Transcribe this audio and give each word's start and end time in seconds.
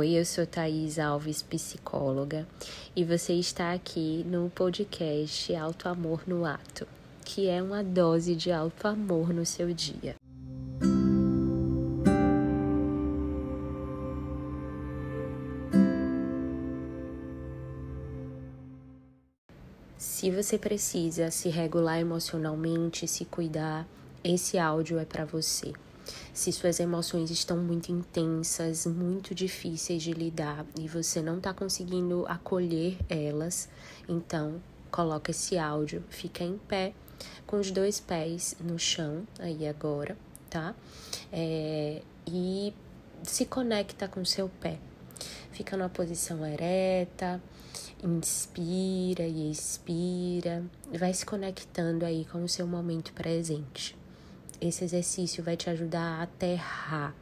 Oi, 0.00 0.12
eu 0.12 0.24
sou 0.24 0.46
Thaís 0.46 0.98
Alves, 0.98 1.42
psicóloga, 1.42 2.48
e 2.96 3.04
você 3.04 3.34
está 3.34 3.74
aqui 3.74 4.24
no 4.26 4.48
podcast 4.48 5.54
Alto 5.54 5.90
Amor 5.90 6.22
no 6.26 6.46
Ato, 6.46 6.88
que 7.22 7.50
é 7.50 7.62
uma 7.62 7.84
dose 7.84 8.34
de 8.34 8.50
alto 8.50 8.88
amor 8.88 9.30
no 9.30 9.44
seu 9.44 9.74
dia. 9.74 10.14
Se 19.98 20.30
você 20.30 20.56
precisa 20.56 21.30
se 21.30 21.50
regular 21.50 22.00
emocionalmente, 22.00 23.06
se 23.06 23.26
cuidar, 23.26 23.86
esse 24.24 24.56
áudio 24.56 24.98
é 24.98 25.04
para 25.04 25.26
você. 25.26 25.74
Se 26.40 26.50
suas 26.52 26.80
emoções 26.80 27.30
estão 27.30 27.58
muito 27.58 27.92
intensas, 27.92 28.86
muito 28.86 29.34
difíceis 29.34 30.02
de 30.02 30.14
lidar 30.14 30.64
e 30.74 30.88
você 30.88 31.20
não 31.20 31.36
está 31.36 31.52
conseguindo 31.52 32.24
acolher 32.26 32.96
elas, 33.10 33.68
então 34.08 34.58
coloca 34.90 35.32
esse 35.32 35.58
áudio, 35.58 36.02
fica 36.08 36.42
em 36.42 36.56
pé, 36.56 36.94
com 37.46 37.60
os 37.60 37.70
dois 37.70 38.00
pés 38.00 38.56
no 38.58 38.78
chão, 38.78 39.28
aí 39.38 39.68
agora, 39.68 40.16
tá? 40.48 40.74
É, 41.30 42.00
e 42.26 42.72
se 43.22 43.44
conecta 43.44 44.08
com 44.08 44.24
seu 44.24 44.48
pé. 44.48 44.78
Fica 45.52 45.76
numa 45.76 45.90
posição 45.90 46.46
ereta, 46.46 47.38
inspira 48.02 49.26
e 49.26 49.50
expira, 49.50 50.64
vai 50.98 51.12
se 51.12 51.26
conectando 51.26 52.02
aí 52.06 52.24
com 52.24 52.42
o 52.42 52.48
seu 52.48 52.66
momento 52.66 53.12
presente. 53.12 53.99
Esse 54.60 54.84
exercício 54.84 55.42
vai 55.42 55.56
te 55.56 55.70
ajudar 55.70 56.18
a 56.18 56.22
aterrar, 56.22 57.14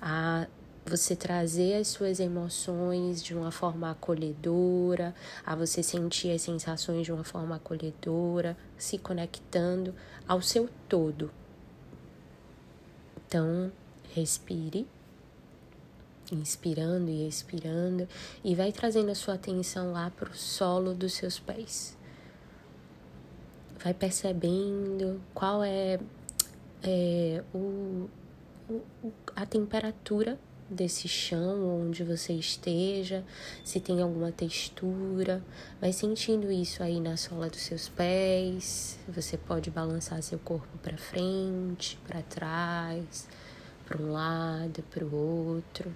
a 0.00 0.46
você 0.86 1.14
trazer 1.14 1.74
as 1.74 1.88
suas 1.88 2.18
emoções 2.18 3.22
de 3.22 3.34
uma 3.34 3.50
forma 3.50 3.90
acolhedora, 3.90 5.14
a 5.44 5.54
você 5.54 5.82
sentir 5.82 6.30
as 6.30 6.42
sensações 6.42 7.04
de 7.04 7.12
uma 7.12 7.24
forma 7.24 7.56
acolhedora, 7.56 8.56
se 8.76 8.96
conectando 8.96 9.94
ao 10.26 10.40
seu 10.40 10.68
todo. 10.88 11.30
Então, 13.26 13.70
respire, 14.14 14.86
inspirando 16.32 17.10
e 17.10 17.28
expirando, 17.28 18.08
e 18.42 18.54
vai 18.54 18.72
trazendo 18.72 19.10
a 19.10 19.14
sua 19.14 19.34
atenção 19.34 19.92
lá 19.92 20.10
para 20.10 20.30
o 20.30 20.34
solo 20.34 20.94
dos 20.94 21.12
seus 21.12 21.38
pés. 21.38 21.96
Vai 23.84 23.92
percebendo 23.92 25.20
qual 25.34 25.62
é 25.62 26.00
é, 26.82 27.42
o, 27.54 28.08
o, 28.68 29.12
a 29.34 29.44
temperatura 29.46 30.38
desse 30.70 31.08
chão 31.08 31.80
onde 31.80 32.04
você 32.04 32.34
esteja, 32.34 33.24
se 33.64 33.80
tem 33.80 34.02
alguma 34.02 34.30
textura, 34.30 35.42
vai 35.80 35.92
sentindo 35.92 36.52
isso 36.52 36.82
aí 36.82 37.00
na 37.00 37.16
sola 37.16 37.48
dos 37.48 37.60
seus 37.60 37.88
pés. 37.88 38.98
Você 39.08 39.38
pode 39.38 39.70
balançar 39.70 40.22
seu 40.22 40.38
corpo 40.38 40.76
para 40.82 40.96
frente, 40.98 41.98
para 42.06 42.22
trás, 42.22 43.26
para 43.86 44.00
um 44.00 44.12
lado, 44.12 44.82
para 44.90 45.04
o 45.04 45.14
outro. 45.14 45.94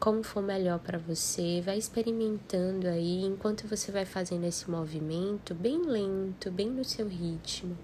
Como 0.00 0.24
for 0.24 0.42
melhor 0.42 0.80
para 0.80 0.98
você, 0.98 1.60
vai 1.60 1.78
experimentando 1.78 2.88
aí 2.88 3.22
enquanto 3.24 3.68
você 3.68 3.92
vai 3.92 4.04
fazendo 4.04 4.44
esse 4.44 4.68
movimento 4.68 5.54
bem 5.54 5.80
lento, 5.86 6.50
bem 6.50 6.68
no 6.68 6.84
seu 6.84 7.06
ritmo 7.06 7.78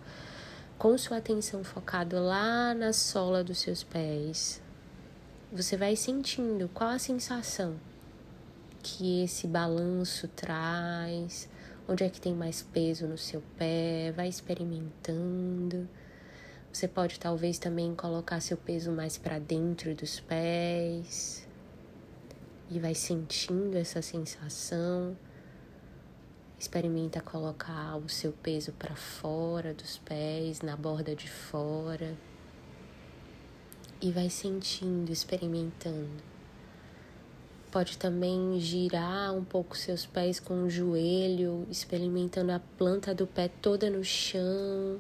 com 0.79 0.97
sua 0.97 1.17
atenção 1.17 1.65
focada 1.65 2.21
lá 2.21 2.73
na 2.73 2.93
sola 2.93 3.43
dos 3.43 3.59
seus 3.59 3.83
pés, 3.83 4.62
você 5.53 5.77
vai 5.77 5.97
sentindo 5.97 6.71
qual 6.73 6.91
a 6.91 6.98
sensação 7.01 7.75
que 8.81 9.25
esse 9.25 9.49
balanço 9.49 10.29
traz, 10.29 11.49
onde 11.89 12.05
é 12.05 12.09
que 12.09 12.21
tem 12.21 12.33
mais 12.33 12.62
peso 12.62 13.09
no 13.09 13.19
seu 13.19 13.43
pé, 13.56 14.12
vai 14.15 14.29
experimentando. 14.29 15.88
Você 16.72 16.87
pode 16.87 17.19
talvez 17.19 17.59
também 17.59 17.93
colocar 17.97 18.38
seu 18.41 18.56
peso 18.56 18.93
mais 18.93 19.19
para 19.19 19.41
dentro 19.41 19.93
dos 19.97 20.21
pés 20.21 21.44
e 22.71 22.78
vai 22.78 22.94
sentindo 22.94 23.77
essa 23.77 24.00
sensação. 24.00 25.17
Experimenta 26.58 27.20
colocar 27.20 27.96
o 27.96 28.08
seu 28.08 28.32
peso 28.32 28.72
para 28.72 28.96
fora 28.96 29.72
dos 29.72 29.98
pés, 29.98 30.60
na 30.60 30.76
borda 30.76 31.14
de 31.14 31.30
fora. 31.30 32.16
E 34.00 34.10
vai 34.10 34.28
sentindo, 34.28 35.12
experimentando. 35.12 36.20
Pode 37.70 37.96
também 37.96 38.58
girar 38.58 39.32
um 39.34 39.44
pouco 39.44 39.76
seus 39.76 40.04
pés 40.04 40.41
com 40.41 40.64
o 40.64 40.70
joelho, 40.70 41.64
experimentando 41.70 42.50
a 42.50 42.58
planta 42.76 43.14
do 43.14 43.26
pé 43.26 43.46
toda 43.46 43.88
no 43.88 44.02
chão. 44.02 44.98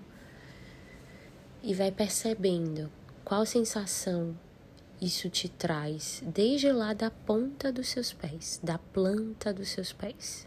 E 1.60 1.74
vai 1.74 1.90
percebendo 1.90 2.88
qual 3.24 3.44
sensação 3.44 4.38
isso 5.00 5.28
te 5.28 5.48
traz, 5.48 6.22
desde 6.24 6.70
lá 6.70 6.92
da 6.92 7.10
ponta 7.10 7.72
dos 7.72 7.88
seus 7.88 8.12
pés, 8.12 8.60
da 8.62 8.78
planta 8.78 9.52
dos 9.52 9.70
seus 9.70 9.92
pés 9.92 10.46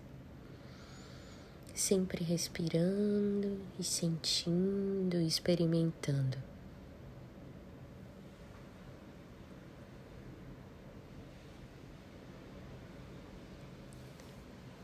sempre 1.81 2.23
respirando 2.23 3.59
e 3.79 3.83
sentindo 3.83 5.15
e 5.15 5.25
experimentando. 5.25 6.37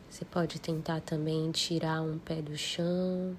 Você 0.10 0.26
pode 0.26 0.60
tentar 0.60 1.02
também 1.02 1.52
tirar 1.52 2.02
um 2.02 2.18
pé 2.18 2.42
do 2.42 2.58
chão, 2.58 3.38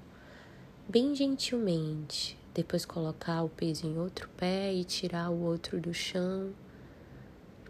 bem 0.89 1.13
gentilmente, 1.13 2.39
depois 2.55 2.87
colocar 2.87 3.43
o 3.43 3.49
peso 3.49 3.89
em 3.89 3.99
outro 3.99 4.29
pé 4.37 4.73
e 4.73 4.85
tirar 4.85 5.31
o 5.31 5.43
outro 5.43 5.81
do 5.81 5.93
chão. 5.93 6.55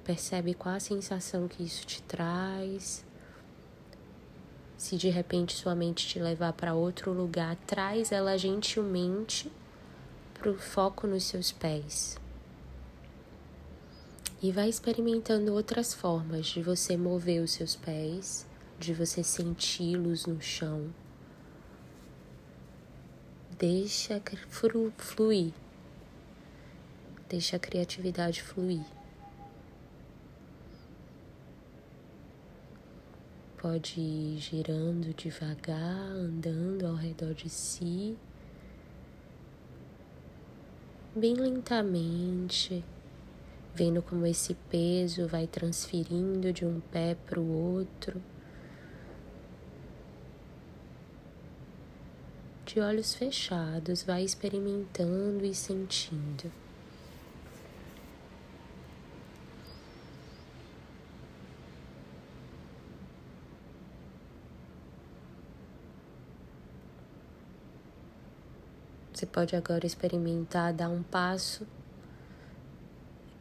Percebe 0.04 0.52
qual 0.52 0.74
a 0.74 0.80
sensação 0.80 1.48
que 1.48 1.62
isso 1.62 1.86
te 1.86 2.02
traz. 2.02 3.07
Se 4.78 4.96
de 4.96 5.08
repente 5.08 5.56
sua 5.56 5.74
mente 5.74 6.06
te 6.06 6.20
levar 6.20 6.52
para 6.52 6.72
outro 6.72 7.12
lugar, 7.12 7.56
traz 7.66 8.12
ela 8.12 8.38
gentilmente 8.38 9.50
para 10.34 10.52
o 10.52 10.56
foco 10.56 11.04
nos 11.08 11.24
seus 11.24 11.50
pés. 11.50 12.16
E 14.40 14.52
vai 14.52 14.68
experimentando 14.68 15.52
outras 15.52 15.92
formas 15.92 16.46
de 16.46 16.62
você 16.62 16.96
mover 16.96 17.42
os 17.42 17.50
seus 17.50 17.74
pés, 17.74 18.46
de 18.78 18.94
você 18.94 19.24
senti-los 19.24 20.26
no 20.26 20.40
chão. 20.40 20.94
Deixa 23.58 24.22
fluir. 24.96 25.52
Deixa 27.28 27.56
a 27.56 27.58
criatividade 27.58 28.40
fluir. 28.40 28.84
Pode 33.60 34.00
ir 34.00 34.38
girando 34.38 35.12
devagar, 35.14 36.12
andando 36.12 36.86
ao 36.86 36.94
redor 36.94 37.34
de 37.34 37.50
si, 37.50 38.16
bem 41.14 41.34
lentamente, 41.34 42.84
vendo 43.74 44.00
como 44.00 44.24
esse 44.26 44.54
peso 44.70 45.26
vai 45.26 45.48
transferindo 45.48 46.52
de 46.52 46.64
um 46.64 46.78
pé 46.78 47.16
para 47.26 47.40
o 47.40 47.50
outro. 47.50 48.22
De 52.64 52.80
olhos 52.80 53.14
fechados, 53.14 54.04
vai 54.04 54.22
experimentando 54.22 55.44
e 55.44 55.54
sentindo. 55.54 56.67
Você 69.18 69.26
pode 69.26 69.56
agora 69.56 69.84
experimentar 69.84 70.72
dar 70.72 70.88
um 70.88 71.02
passo 71.02 71.66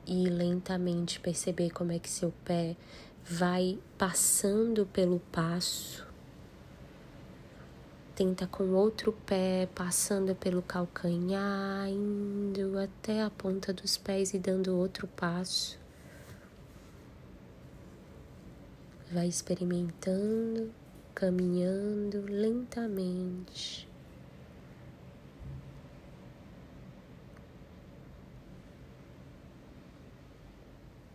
e 0.08 0.28
lentamente 0.28 1.20
perceber 1.20 1.70
como 1.70 1.92
é 1.92 2.00
que 2.00 2.10
seu 2.10 2.34
pé 2.44 2.76
vai 3.24 3.78
passando 3.96 4.88
pelo 4.88 5.20
passo. 5.32 6.04
Tenta 8.16 8.48
com 8.48 8.74
outro 8.74 9.14
pé 9.24 9.70
passando 9.76 10.34
pelo 10.34 10.64
calcanhar, 10.64 11.88
indo 11.90 12.80
até 12.80 13.22
a 13.22 13.30
ponta 13.30 13.72
dos 13.72 13.98
pés 13.98 14.34
e 14.34 14.40
dando 14.40 14.76
outro 14.76 15.06
passo. 15.06 15.80
Vai 19.12 19.28
experimentando, 19.28 20.72
caminhando 21.14 22.26
lentamente. 22.28 23.88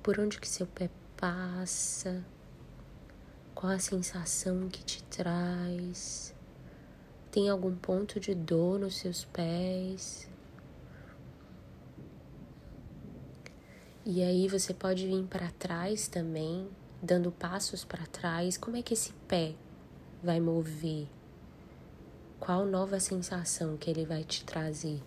Por 0.03 0.19
onde 0.19 0.41
que 0.41 0.49
seu 0.49 0.67
pé 0.67 0.91
passa, 1.17 2.25
qual 3.55 3.73
a 3.73 3.79
sensação 3.79 4.69
que 4.69 4.83
te 4.83 5.03
traz. 5.05 6.35
Tem 7.31 7.49
algum 7.49 7.75
ponto 7.77 8.19
de 8.19 8.35
dor 8.35 8.81
nos 8.81 8.99
seus 8.99 9.25
pés? 9.25 10.29
E 14.05 14.21
aí 14.23 14.49
você 14.49 14.75
pode 14.75 15.07
vir 15.07 15.25
para 15.27 15.51
trás 15.53 16.09
também, 16.09 16.69
dando 17.01 17.31
passos 17.31 17.85
para 17.85 18.05
trás. 18.07 18.59
Como 18.59 18.77
é 18.77 18.83
que 18.83 18.95
esse 18.95 19.13
pé 19.29 19.55
vai 20.23 20.41
mover? 20.41 21.07
Qual 22.41 22.67
nova 22.67 22.99
sensação 22.99 23.77
que 23.77 23.89
ele 23.89 24.05
vai 24.05 24.25
te 24.25 24.45
trazer? 24.45 25.01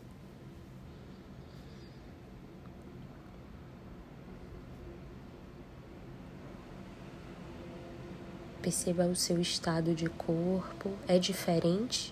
Perceba 8.65 9.05
o 9.05 9.15
seu 9.15 9.39
estado 9.39 9.93
de 9.93 10.09
corpo. 10.09 10.91
É 11.07 11.19
diferente 11.19 12.11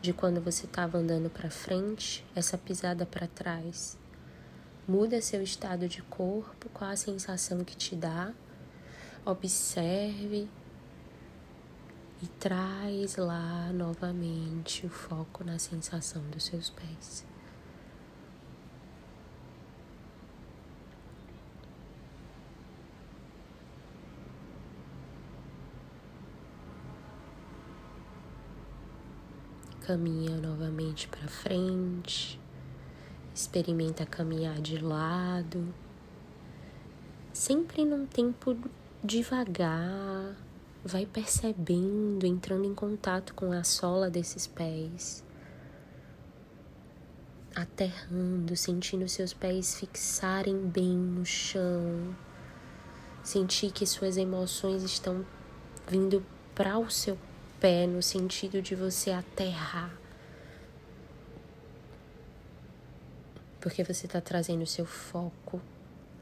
de 0.00 0.10
quando 0.14 0.40
você 0.40 0.64
estava 0.64 0.96
andando 0.96 1.28
para 1.28 1.50
frente, 1.50 2.24
essa 2.34 2.56
pisada 2.56 3.04
para 3.04 3.26
trás. 3.26 3.98
Muda 4.88 5.20
seu 5.20 5.42
estado 5.42 5.86
de 5.86 6.00
corpo, 6.04 6.70
qual 6.70 6.92
a 6.92 6.96
sensação 6.96 7.62
que 7.62 7.76
te 7.76 7.94
dá. 7.94 8.32
Observe 9.22 10.48
e 12.22 12.26
traz 12.40 13.16
lá 13.16 13.70
novamente 13.74 14.86
o 14.86 14.88
foco 14.88 15.44
na 15.44 15.58
sensação 15.58 16.22
dos 16.30 16.46
seus 16.46 16.70
pés. 16.70 17.31
Caminha 29.86 30.36
novamente 30.36 31.08
para 31.08 31.26
frente, 31.26 32.40
experimenta 33.34 34.06
caminhar 34.06 34.60
de 34.60 34.78
lado, 34.78 35.74
sempre 37.32 37.84
num 37.84 38.06
tempo 38.06 38.56
devagar, 39.02 40.36
vai 40.84 41.04
percebendo, 41.04 42.24
entrando 42.24 42.64
em 42.64 42.72
contato 42.72 43.34
com 43.34 43.50
a 43.50 43.64
sola 43.64 44.08
desses 44.08 44.46
pés, 44.46 45.24
aterrando, 47.52 48.56
sentindo 48.56 49.08
seus 49.08 49.34
pés 49.34 49.80
fixarem 49.80 50.58
bem 50.58 50.96
no 50.96 51.26
chão, 51.26 52.16
sentir 53.24 53.72
que 53.72 53.84
suas 53.84 54.16
emoções 54.16 54.84
estão 54.84 55.26
vindo 55.88 56.24
para 56.54 56.78
o 56.78 56.88
seu 56.88 57.18
pé 57.62 57.86
no 57.86 58.02
sentido 58.02 58.60
de 58.60 58.74
você 58.74 59.12
aterrar. 59.12 59.96
Porque 63.60 63.84
você 63.84 64.06
está 64.06 64.20
trazendo 64.20 64.62
o 64.62 64.66
seu 64.66 64.84
foco 64.84 65.62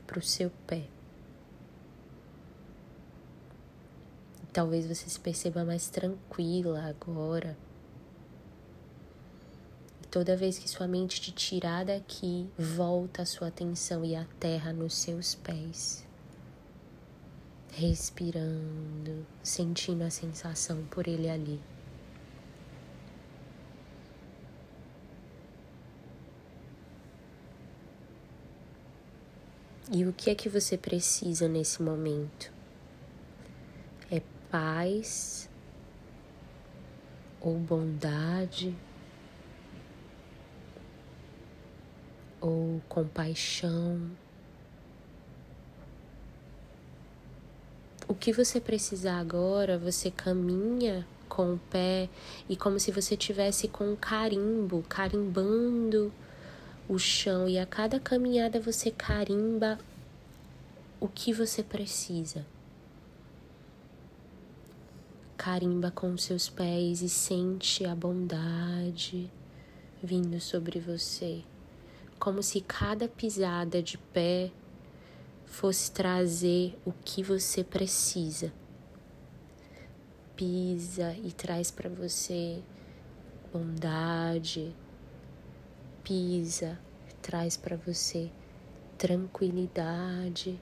para 0.07 0.19
o 0.19 0.23
seu 0.23 0.51
pé. 0.67 0.87
Talvez 4.53 4.87
você 4.87 5.09
se 5.09 5.19
perceba 5.19 5.65
mais 5.65 5.89
tranquila 5.89 6.83
agora. 6.85 7.57
Toda 10.11 10.37
vez 10.37 10.59
que 10.59 10.69
sua 10.69 10.87
mente 10.87 11.23
te 11.23 11.33
tirar 11.33 11.87
daqui, 11.87 12.51
volta 12.59 13.23
a 13.23 13.27
sua 13.27 13.49
atenção 13.49 14.05
e 14.05 14.15
aterra 14.15 14.75
nos 14.75 14.95
seus 14.95 15.35
pés 15.37 16.10
respirando, 17.81 19.27
sentindo 19.43 20.05
a 20.05 20.11
sensação 20.11 20.85
por 20.91 21.09
ele 21.09 21.31
ali. 21.31 21.59
E 29.91 30.05
o 30.05 30.13
que 30.13 30.29
é 30.29 30.35
que 30.35 30.49
você 30.49 30.77
precisa 30.77 31.49
nesse 31.49 31.83
momento? 31.83 32.53
É 34.11 34.21
paz 34.51 35.49
ou 37.41 37.59
bondade 37.59 38.77
ou 42.43 42.81
compaixão? 42.91 44.11
O 48.11 48.15
que 48.17 48.33
você 48.33 48.61
precisar 48.61 49.21
agora, 49.21 49.79
você 49.79 50.11
caminha 50.11 51.07
com 51.29 51.55
o 51.55 51.61
pé 51.71 52.09
e 52.49 52.57
como 52.57 52.81
se 52.81 52.91
você 52.91 53.17
tivesse 53.17 53.69
com 53.69 53.93
um 53.93 53.95
carimbo, 53.95 54.85
carimbando 54.89 56.13
o 56.89 56.99
chão 56.99 57.49
e 57.49 57.57
a 57.57 57.65
cada 57.65 58.01
caminhada 58.01 58.59
você 58.59 58.91
carimba 58.91 59.79
o 60.99 61.07
que 61.07 61.33
você 61.33 61.63
precisa. 61.63 62.45
Carimba 65.37 65.93
com 65.93 66.19
seus 66.19 66.49
pés 66.49 67.03
e 67.03 67.09
sente 67.09 67.85
a 67.85 67.95
bondade 67.95 69.31
vindo 70.03 70.41
sobre 70.41 70.81
você, 70.81 71.45
como 72.19 72.43
se 72.43 72.61
cada 72.61 73.07
pisada 73.07 73.81
de 73.81 73.97
pé 73.97 74.51
fosse 75.51 75.91
trazer 75.91 76.79
o 76.87 76.93
que 76.93 77.23
você 77.23 77.63
precisa. 77.63 78.53
Pisa 80.37 81.13
e 81.23 81.33
traz 81.33 81.71
para 81.71 81.91
você 81.91 82.63
bondade. 83.53 84.75
Pisa, 86.03 86.79
traz 87.21 87.57
para 87.57 87.77
você 87.77 88.31
tranquilidade, 88.97 90.59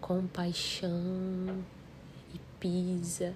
compaixão 0.00 1.64
e 2.34 2.38
pisa 2.58 3.34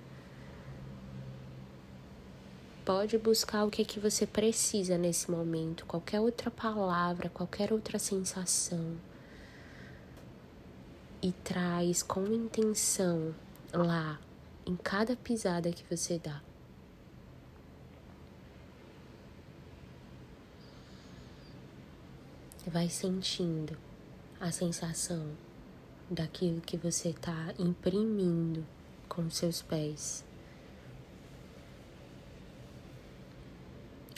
pode 2.89 3.19
buscar 3.19 3.67
o 3.67 3.71
que 3.71 3.83
é 3.83 3.85
que 3.85 4.01
você 4.01 4.27
precisa 4.27 4.97
nesse 4.97 5.31
momento, 5.31 5.85
qualquer 5.85 6.21
outra 6.21 6.51
palavra, 6.51 7.29
qualquer 7.29 7.71
outra 7.71 7.99
sensação. 7.99 8.97
E 11.21 11.31
traz 11.31 12.03
com 12.03 12.25
intenção 12.25 13.35
lá, 13.75 14.19
em 14.65 14.75
cada 14.75 15.15
pisada 15.15 15.71
que 15.71 15.85
você 15.95 16.19
dá. 16.19 16.43
Vai 22.67 22.89
sentindo 22.89 23.77
a 24.41 24.51
sensação 24.51 25.37
daquilo 26.11 26.63
que 26.63 26.79
você 26.79 27.11
está 27.11 27.53
imprimindo 27.59 28.65
com 29.11 29.29
seus 29.29 29.61
pés. 29.61 30.27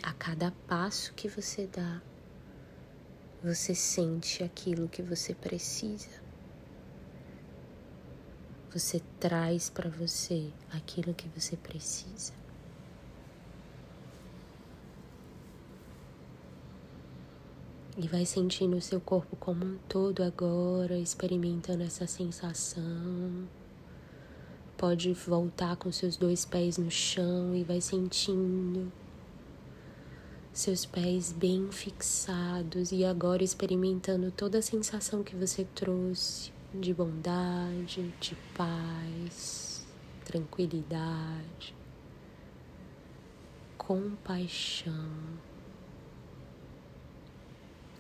A 0.02 0.14
cada 0.14 0.50
passo 0.66 1.12
que 1.12 1.28
você 1.28 1.66
dá, 1.66 2.00
você 3.44 3.74
sente 3.74 4.42
aquilo 4.42 4.88
que 4.88 5.02
você 5.02 5.34
precisa. 5.34 6.08
Você 8.72 9.02
traz 9.18 9.68
para 9.68 9.90
você 9.90 10.50
aquilo 10.72 11.12
que 11.12 11.28
você 11.28 11.54
precisa. 11.54 12.32
E 17.98 18.08
vai 18.08 18.24
sentindo 18.24 18.78
o 18.78 18.80
seu 18.80 19.00
corpo 19.02 19.36
como 19.36 19.66
um 19.66 19.78
todo 19.86 20.22
agora, 20.22 20.96
experimentando 20.98 21.82
essa 21.82 22.06
sensação. 22.06 23.46
Pode 24.78 25.12
voltar 25.12 25.76
com 25.76 25.92
seus 25.92 26.16
dois 26.16 26.46
pés 26.46 26.78
no 26.78 26.90
chão 26.90 27.54
e 27.54 27.62
vai 27.62 27.82
sentindo 27.82 28.90
seus 30.52 30.84
pés 30.84 31.32
bem 31.32 31.70
fixados 31.70 32.90
e 32.90 33.04
agora 33.04 33.42
experimentando 33.42 34.30
toda 34.30 34.58
a 34.58 34.62
sensação 34.62 35.22
que 35.22 35.36
você 35.36 35.64
trouxe 35.74 36.52
de 36.74 36.92
bondade, 36.92 38.12
de 38.20 38.36
paz, 38.56 39.86
tranquilidade, 40.24 41.74
compaixão, 43.78 45.10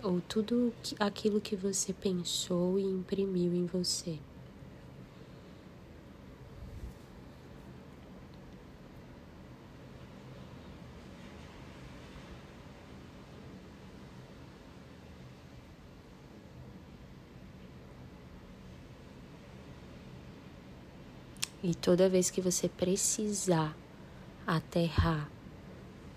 ou 0.02 0.20
tudo 0.20 0.72
aquilo 0.98 1.40
que 1.40 1.56
você 1.56 1.92
pensou 1.92 2.78
e 2.78 2.82
imprimiu 2.82 3.54
em 3.54 3.66
você. 3.66 4.18
E 21.62 21.74
toda 21.74 22.08
vez 22.08 22.30
que 22.30 22.40
você 22.40 22.68
precisar 22.68 23.76
aterrar 24.46 25.30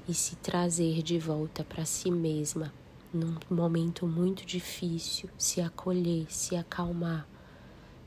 e 0.07 0.13
se 0.13 0.35
trazer 0.37 1.01
de 1.01 1.19
volta 1.19 1.63
para 1.63 1.83
si 1.83 2.09
mesma, 2.09 2.73
num 3.13 3.37
momento 3.49 4.07
muito 4.07 4.45
difícil, 4.45 5.29
se 5.37 5.59
acolher, 5.59 6.25
se 6.29 6.55
acalmar, 6.55 7.27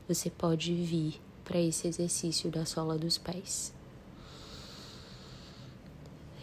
você 0.07 0.29
pode 0.29 0.73
vir 0.73 1.21
para 1.45 1.59
esse 1.59 1.87
exercício 1.87 2.49
da 2.49 2.65
sola 2.65 2.97
dos 2.97 3.17
pés. 3.17 3.73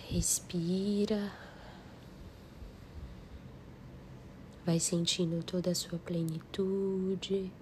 Respira. 0.08 1.32
Vai 4.64 4.78
sentindo 4.78 5.42
toda 5.44 5.72
a 5.72 5.74
sua 5.74 5.98
plenitude, 5.98 7.52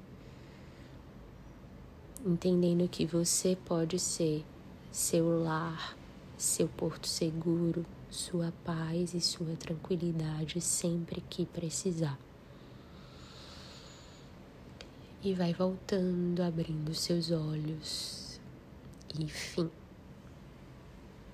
entendendo 2.24 2.88
que 2.88 3.04
você 3.04 3.56
pode 3.64 3.98
ser 3.98 4.44
seu 4.90 5.42
lar, 5.42 5.96
seu 6.36 6.68
porto 6.68 7.06
seguro, 7.06 7.84
sua 8.10 8.52
paz 8.64 9.14
e 9.14 9.20
sua 9.20 9.56
tranquilidade 9.56 10.60
sempre 10.60 11.22
que 11.28 11.46
precisar. 11.46 12.18
E 15.22 15.34
vai 15.34 15.52
voltando, 15.52 16.42
abrindo 16.42 16.94
seus 16.94 17.30
olhos. 17.30 18.40
E 19.18 19.28
fim. 19.28 19.70